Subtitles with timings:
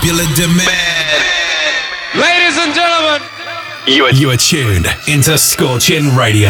[0.00, 1.22] popular demand.
[2.16, 3.20] Ladies and gentlemen,
[3.86, 6.48] you are, you are tuned into Scorching Radio.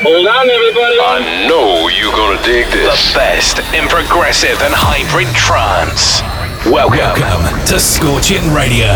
[0.00, 0.96] Hold on, everybody.
[0.98, 3.12] I know you're gonna dig this.
[3.12, 6.22] The best in progressive and hybrid trance.
[6.72, 8.88] Welcome, Welcome to Scorching Radio.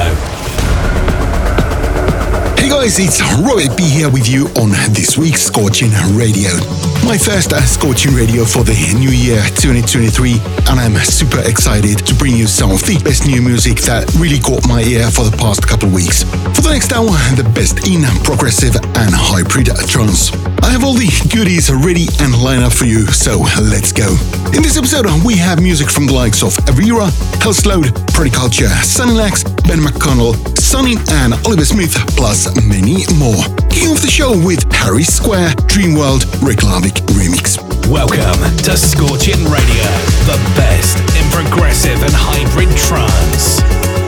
[2.56, 6.93] Hey guys, it's Robert B here with you on this week's Scorching Radio.
[7.04, 10.40] My first uh, Scorching Radio for the new year 2023,
[10.72, 14.40] and I'm super excited to bring you some of the best new music that really
[14.40, 16.24] caught my ear for the past couple weeks.
[16.56, 20.32] For the next hour, the best in progressive and hybrid trance.
[20.64, 24.08] I have all the goodies ready and lined up for you, so let's go.
[24.56, 27.12] In this episode, we have music from the likes of Avira,
[27.44, 27.92] Hellslode,
[28.32, 30.32] Culture, Sunny Lax, Ben McConnell,
[30.74, 33.44] Sunny, and Oliver Smith, plus many more.
[33.70, 37.62] King of the show with Harry Square, Dreamworld, Rick Lavick remix.
[37.88, 39.86] Welcome to Scorching Radio,
[40.26, 44.03] the best in progressive and hybrid trance.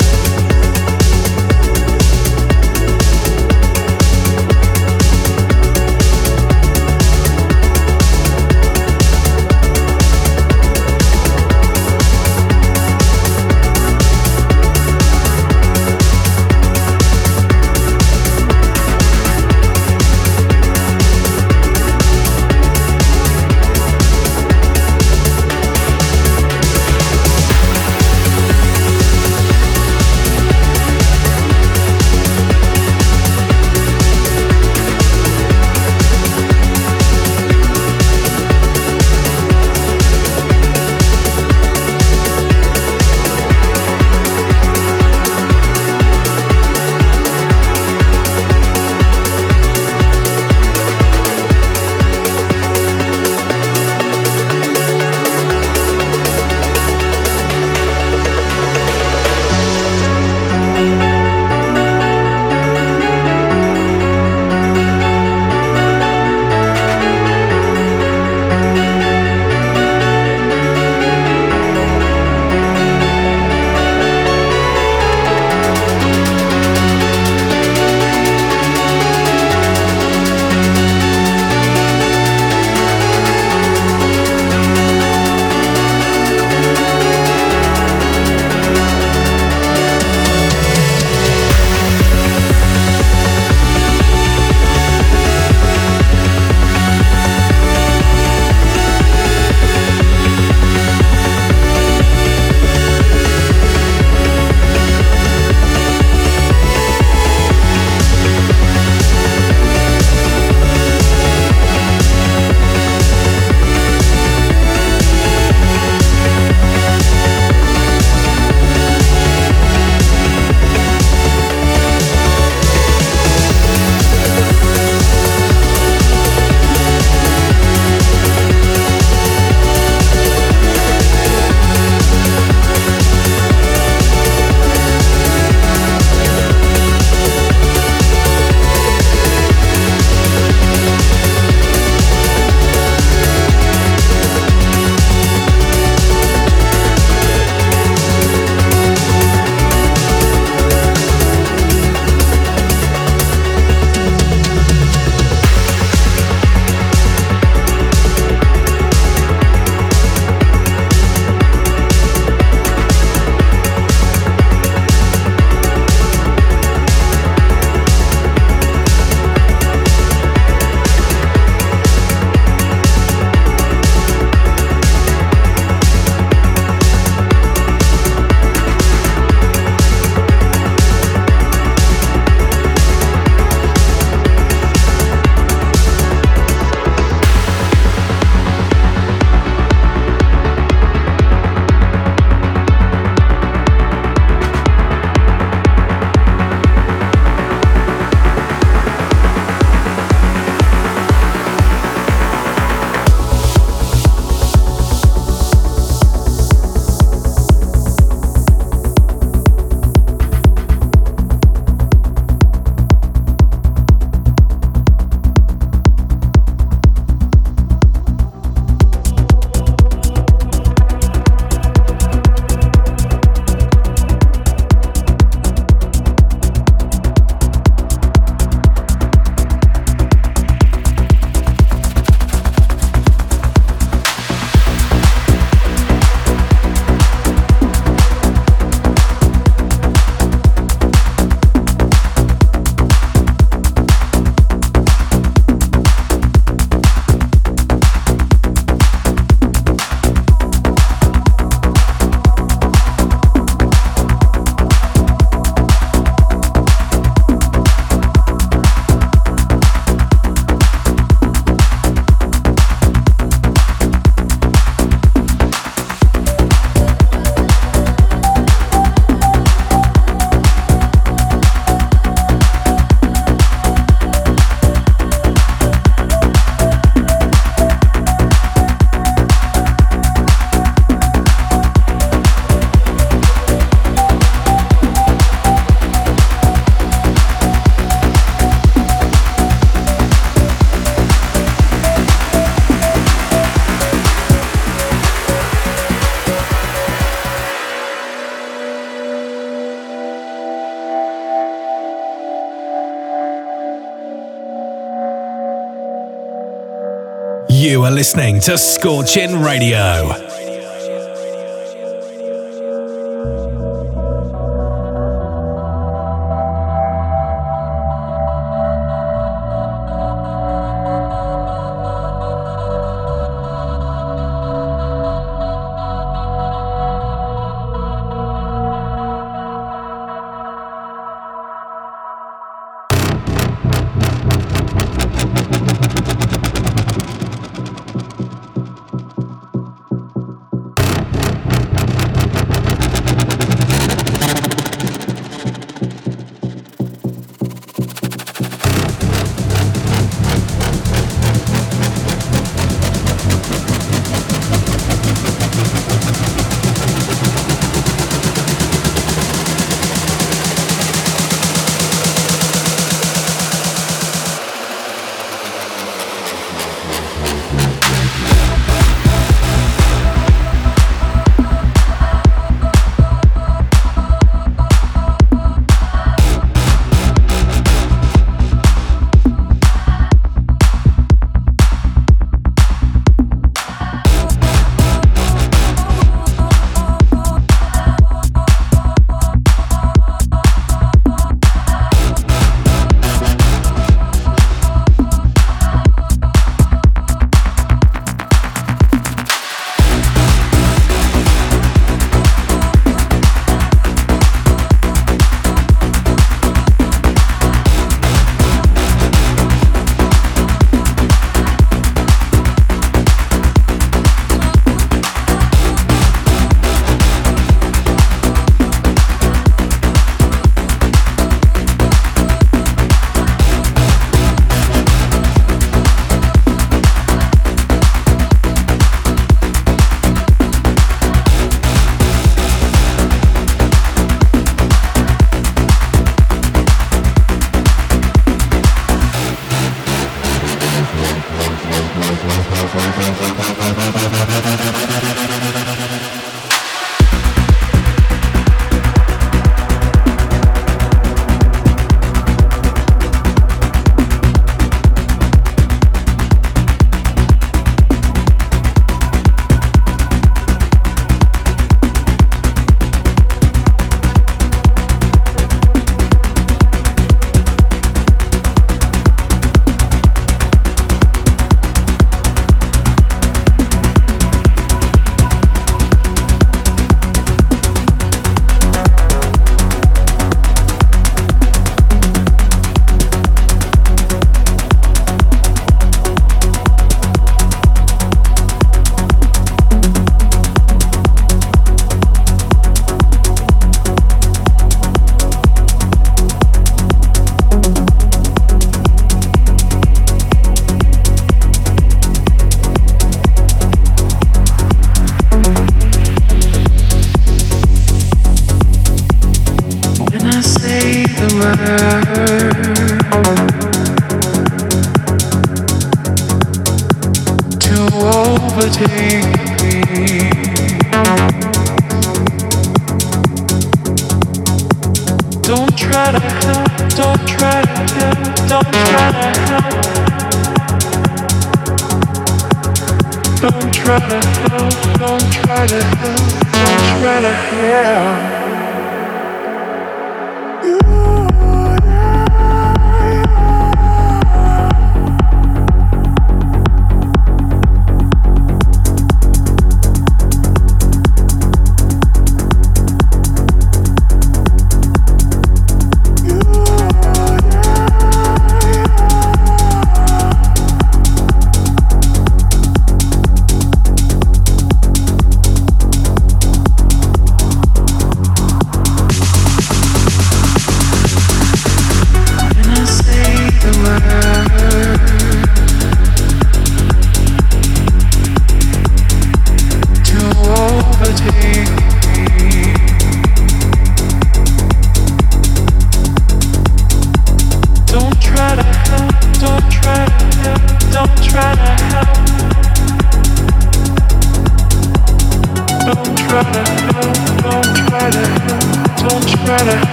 [307.97, 310.26] Listening to Scorching Radio.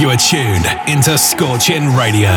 [0.00, 2.30] You are tuned into Scorching Radio.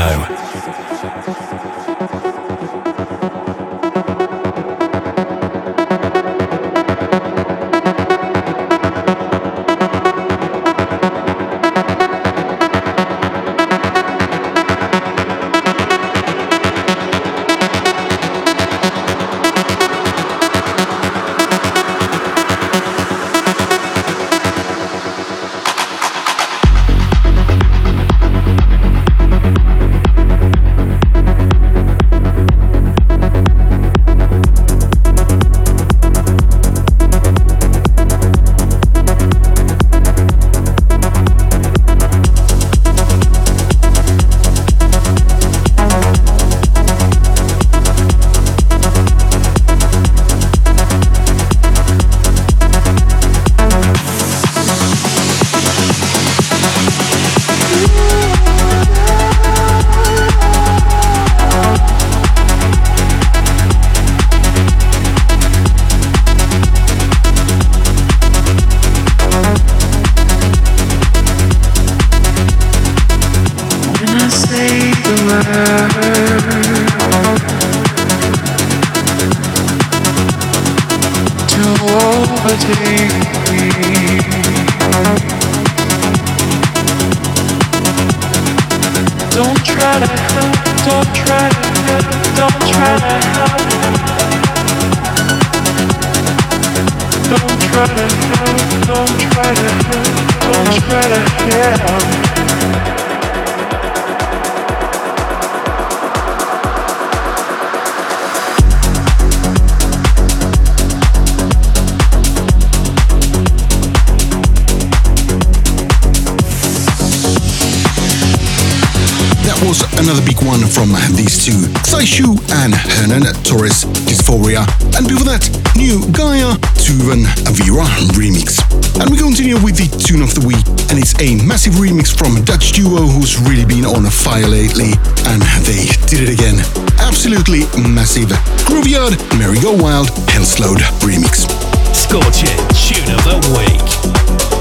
[120.04, 121.56] another big one from these two
[121.88, 124.68] Saishu and Hernan Torres Dysphoria.
[125.00, 125.48] And before that,
[125.80, 127.88] new Gaia Tuvan Avira
[128.20, 128.60] remix.
[129.00, 132.36] And we continue with the tune of the week, and it's a massive remix from
[132.36, 134.92] a Dutch duo who's really been on fire lately,
[135.32, 136.60] and they did it again.
[137.00, 138.30] Absolutely massive.
[138.68, 141.48] Grooveyard, Mary Go Wild, Hellslode remix.
[141.96, 144.53] Scorching tune of the week.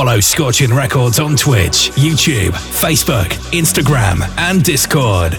[0.00, 5.34] Follow Scorching Records on Twitch, YouTube, Facebook, Instagram, and Discord.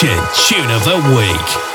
[0.00, 1.69] Scorching Tune of the Week.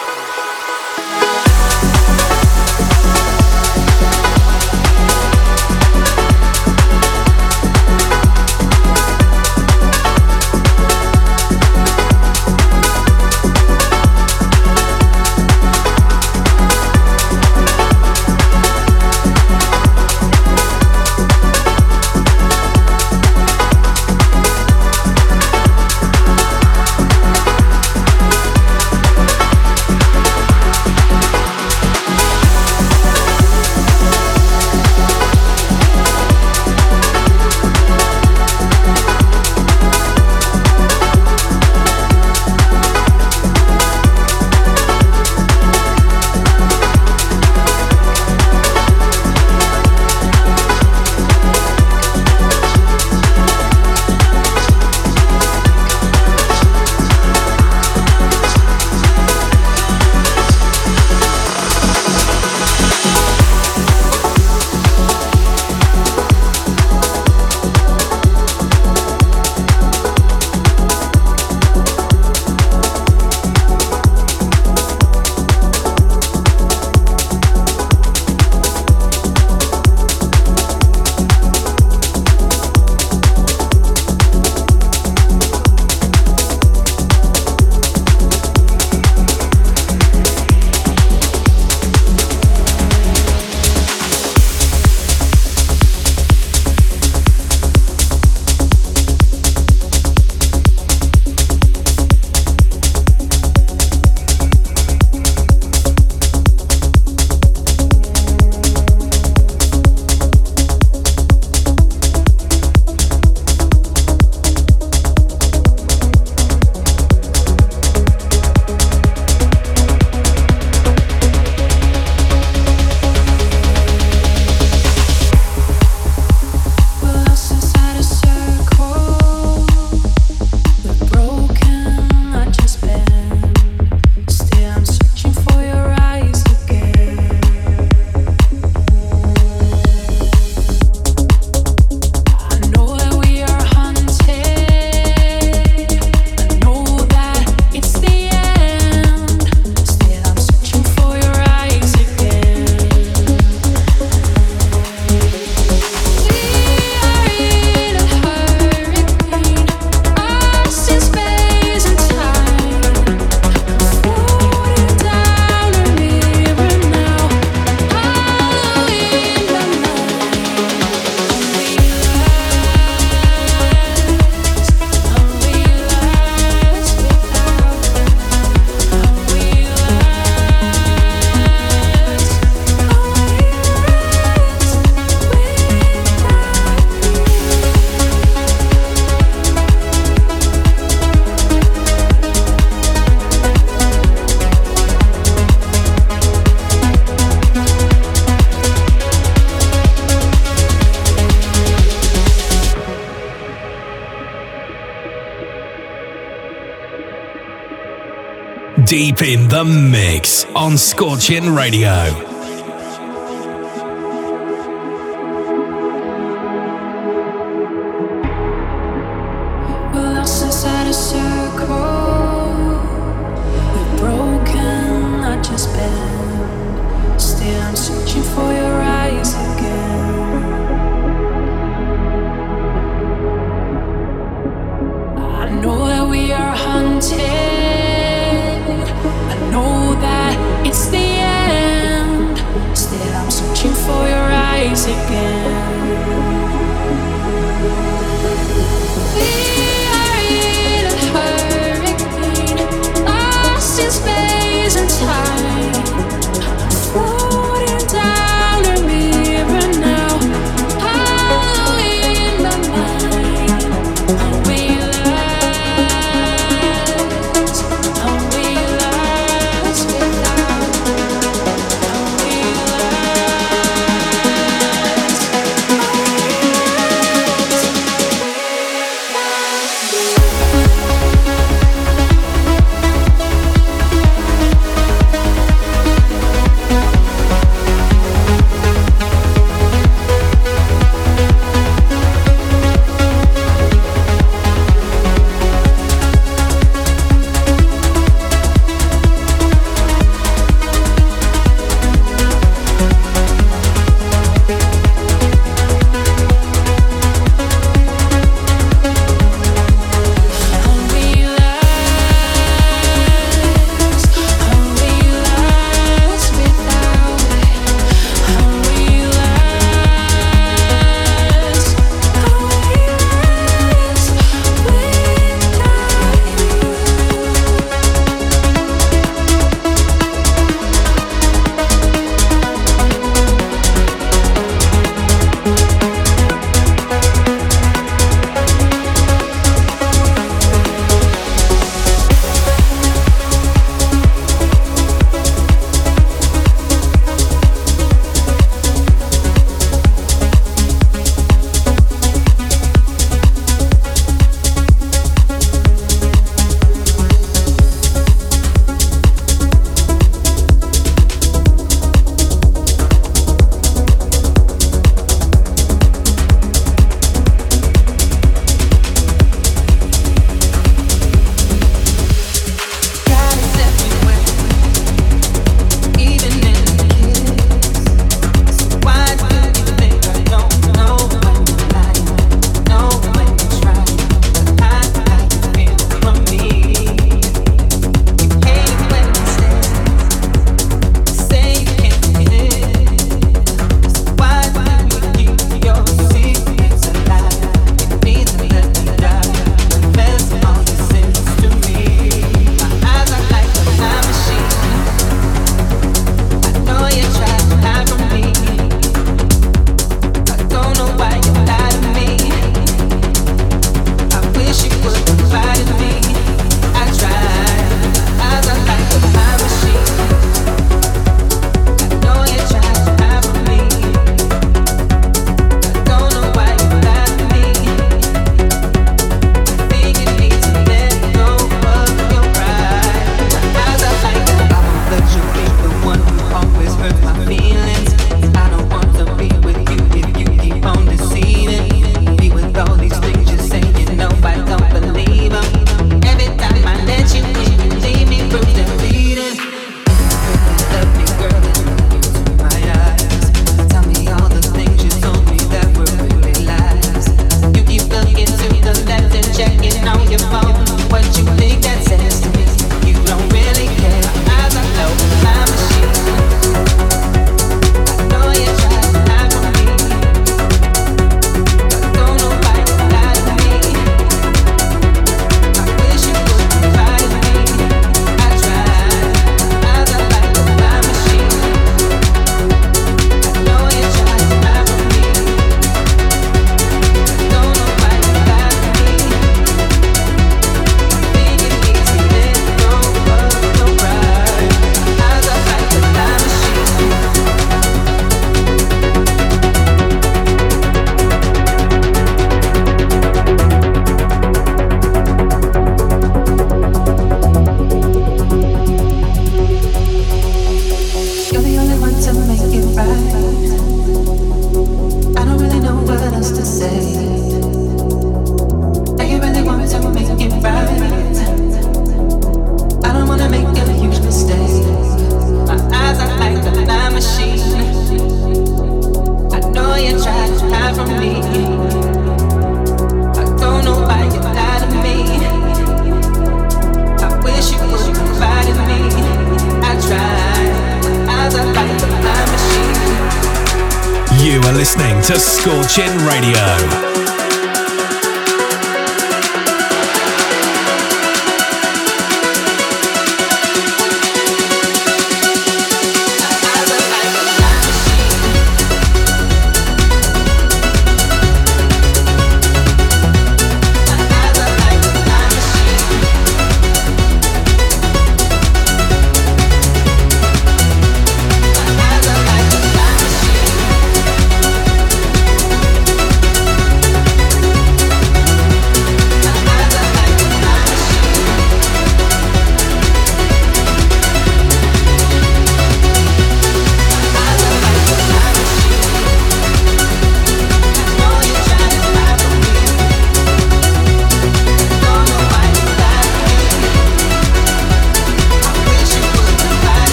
[208.95, 212.34] Deep in the mix on Scorching Radio.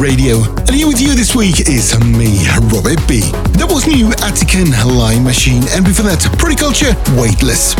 [0.00, 0.42] Radio.
[0.58, 3.20] And here with you this week is me, Robert B.
[3.58, 7.74] That was new Attican Line Machine, and before that, Pretty Culture, Weightless.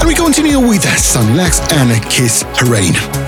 [0.00, 3.23] And we continue with Sunny Lax and Kiss Rain.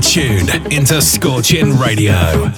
[0.00, 2.50] Tuned into Scorching Radio.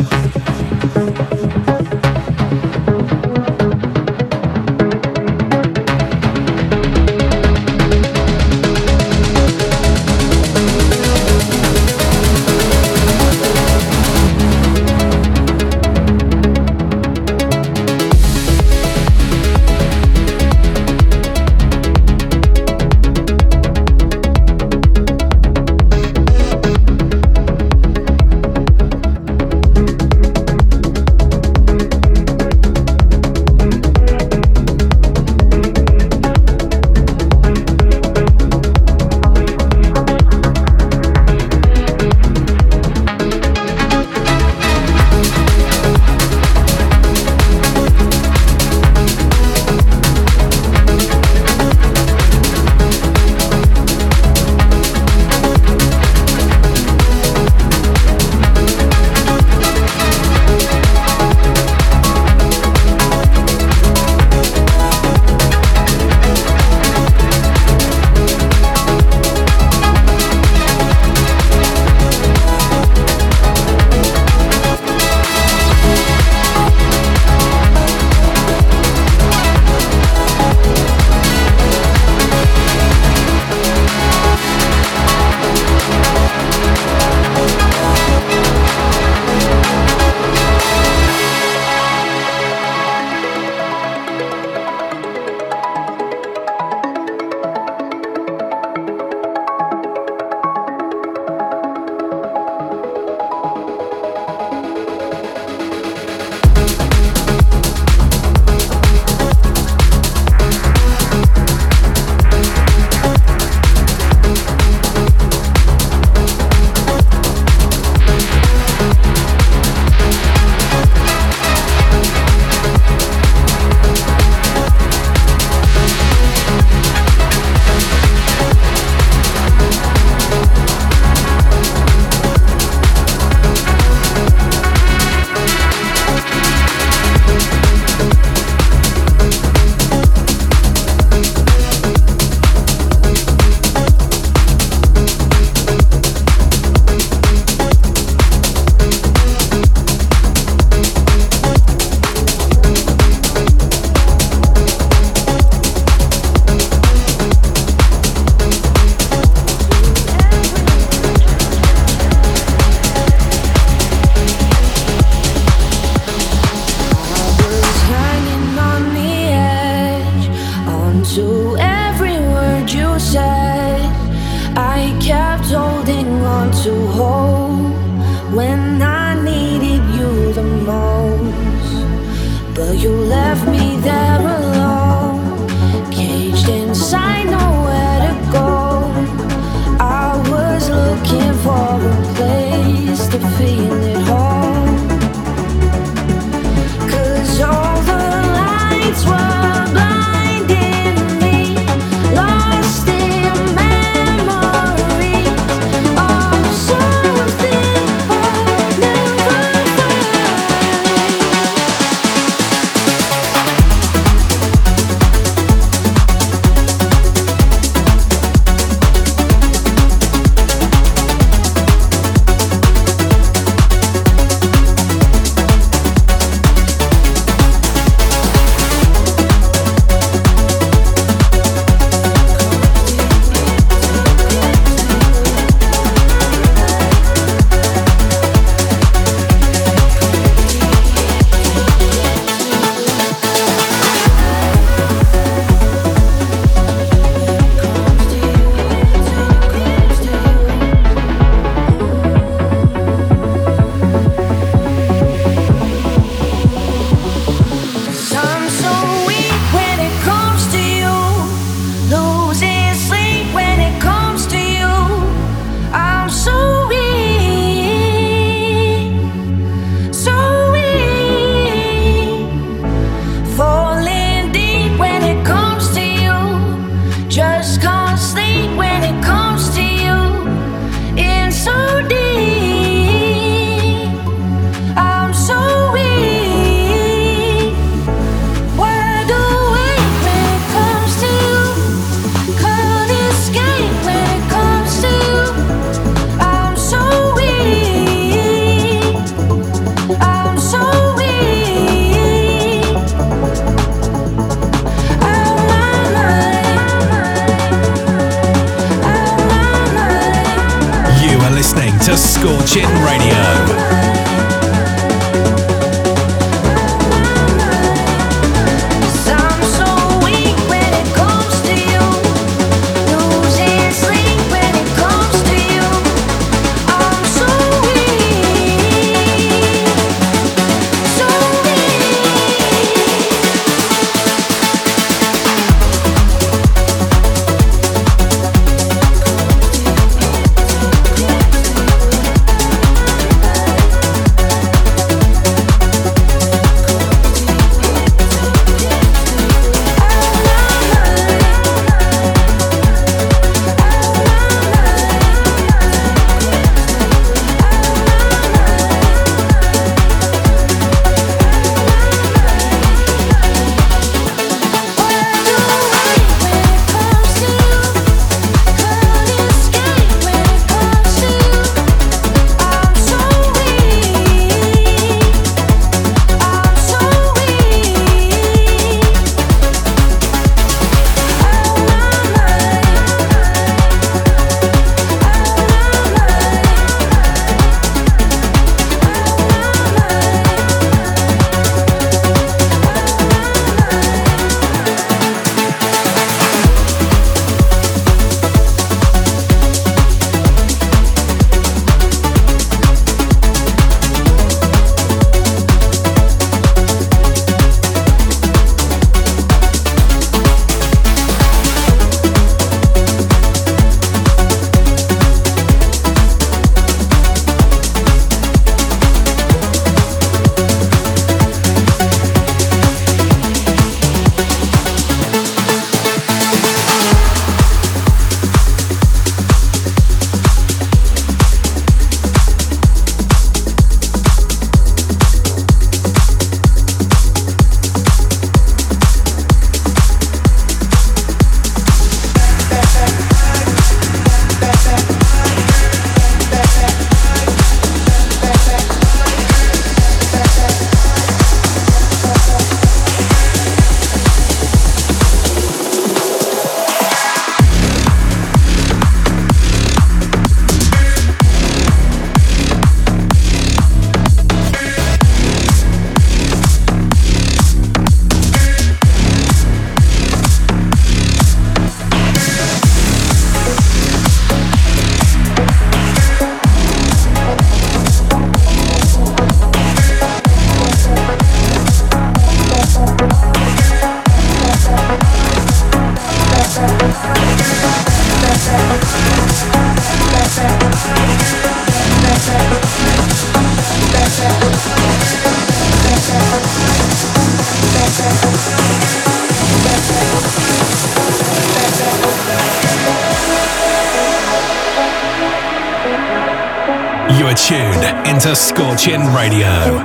[508.31, 509.79] Tuned into Scorching Radio.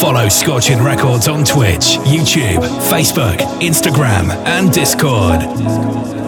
[0.00, 6.19] Follow Scorching Records on Twitch, YouTube, Facebook, Instagram, and Discord.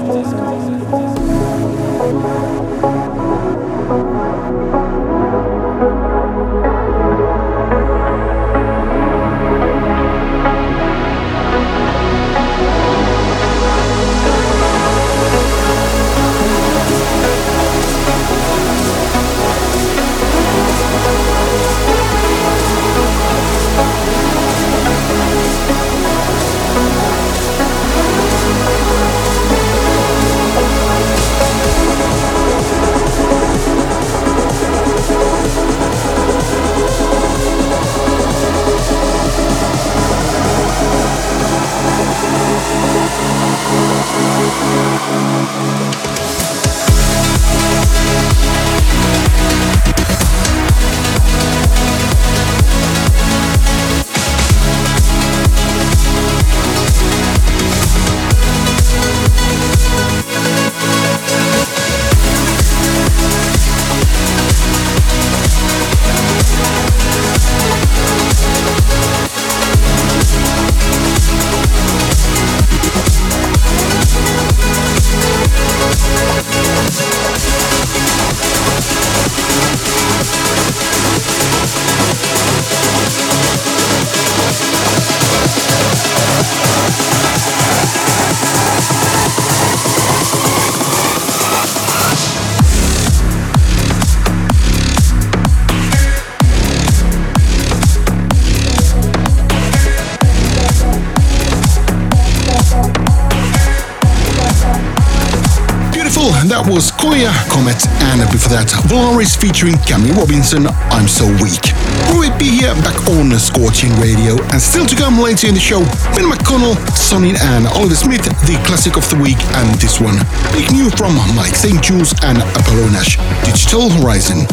[109.23, 111.73] Valaris featuring Cammie Robinson, I'm So Weak.
[112.13, 115.81] Roy B here, back on Scorching Radio, and still to come later in the show,
[116.15, 120.17] Ben McConnell, Sonny and Oliver Smith, the classic of the week, and this one,
[120.53, 121.83] big new from Mike St.
[121.83, 124.47] Jules and Apollo Nash, Digital Horizon.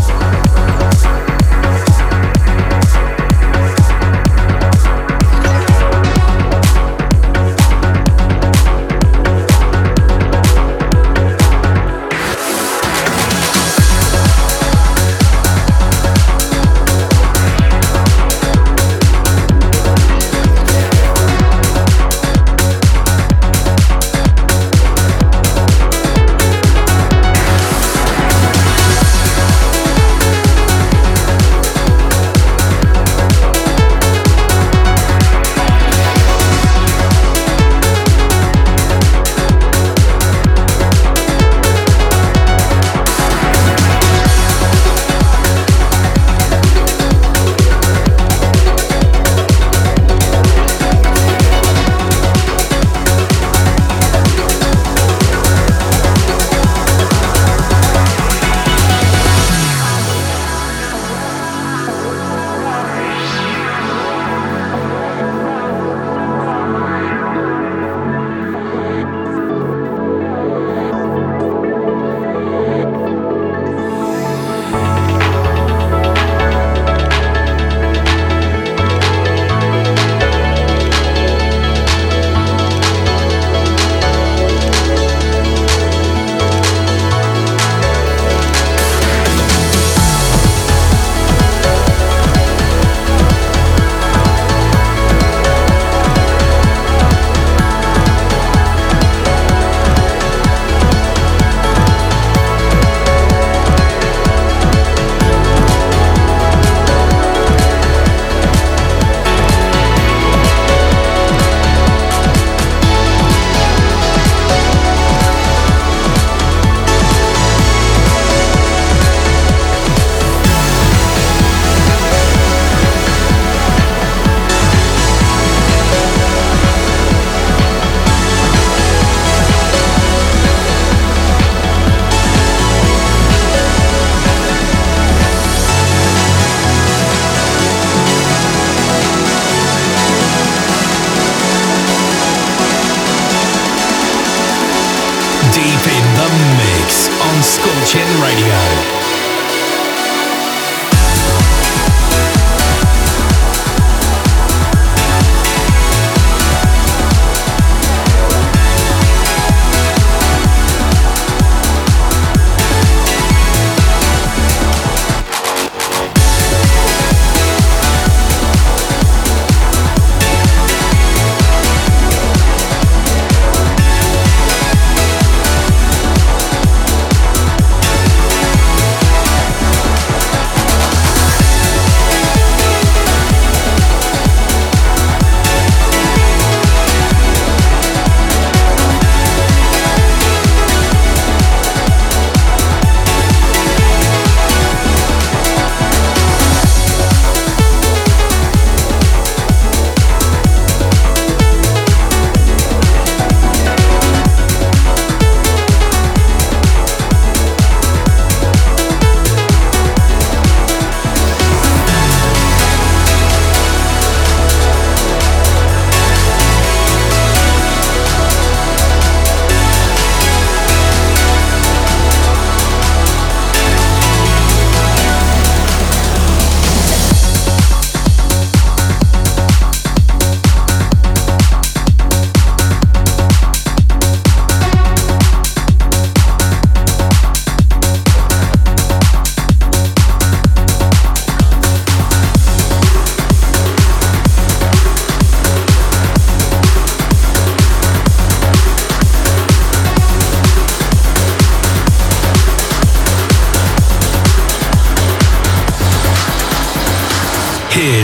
[147.59, 148.98] Scorching Radio.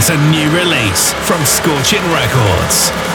[0.08, 3.15] A new release from Scorching Records.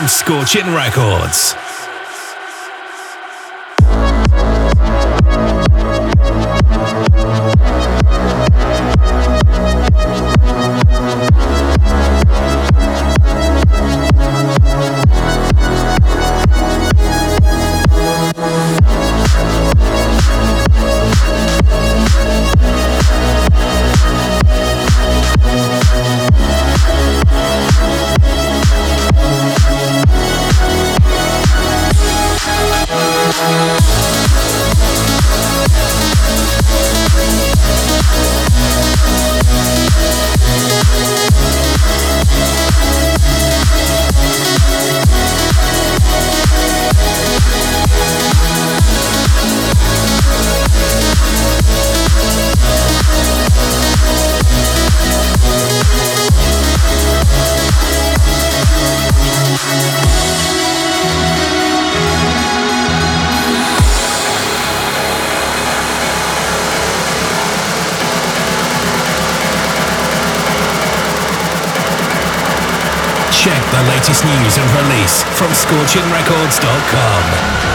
[0.00, 1.59] From Scorching Records.
[74.50, 77.69] News and release from scorchingrecords.com.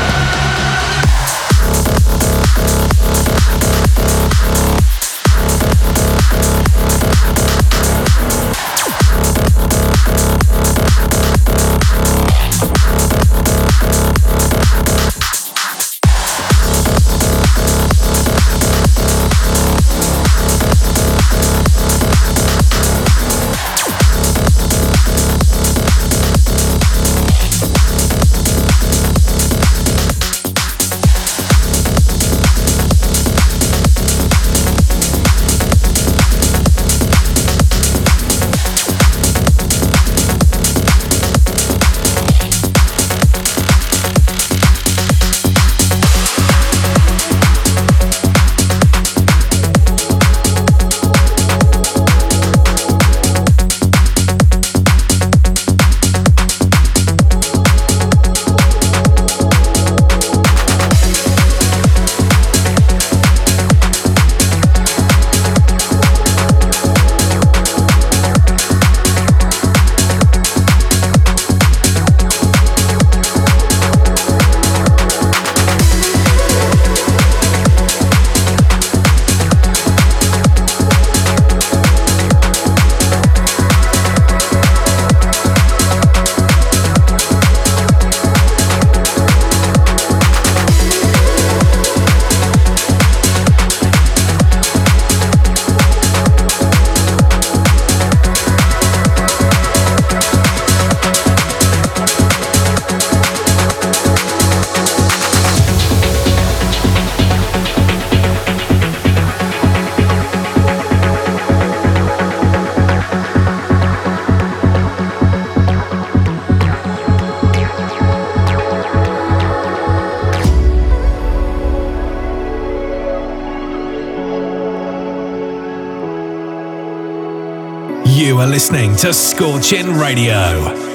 [128.46, 130.95] are listening to Scorching Radio.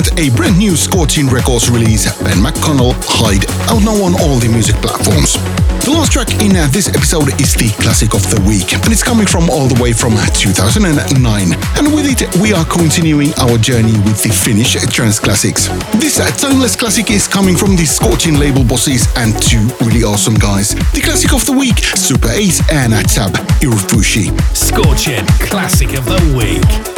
[0.00, 4.48] That, a brand new Scorching Records release, Ben McConnell, Hide, out now on all the
[4.48, 5.36] music platforms.
[5.84, 9.04] The last track in uh, this episode is the classic of the week, and it's
[9.04, 10.88] coming from all the way from 2009.
[11.76, 15.68] And with it, we are continuing our journey with the Finnish trance classics.
[16.00, 20.40] This uh, timeless classic is coming from the Scorching label bosses and two really awesome
[20.40, 20.72] guys.
[20.96, 24.32] The classic of the week, Super8 and Tab Irufushi.
[24.56, 26.89] Scorching classic of the week.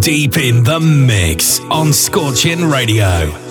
[0.00, 3.45] Deep in the mix on Scorching Radio.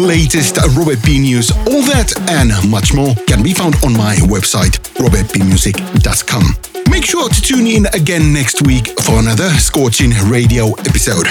[0.00, 4.78] Latest Robert B news, all that and much more can be found on my website,
[4.96, 6.90] robertbmusic.com.
[6.90, 11.26] Make sure to tune in again next week for another Scorching Radio episode.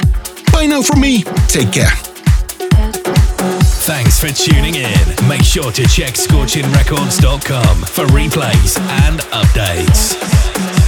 [0.52, 1.24] Bye now from me.
[1.48, 1.92] Take care.
[3.90, 5.28] Thanks for tuning in.
[5.28, 10.79] Make sure to check scorchingrecords.com for replays and updates.